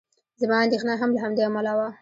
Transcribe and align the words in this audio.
زما 0.41 0.55
اندېښنه 0.65 0.93
هم 1.01 1.09
له 1.15 1.19
همدې 1.23 1.41
امله 1.49 1.73
وه. 1.77 1.87